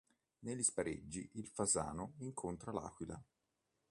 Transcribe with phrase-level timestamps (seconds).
[0.39, 3.21] Negli spareggi il Fasano incontra L’Aquila.